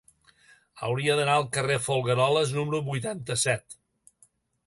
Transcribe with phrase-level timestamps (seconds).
[0.87, 3.79] Hauria d'anar al carrer de Folgueroles número vuitanta-set.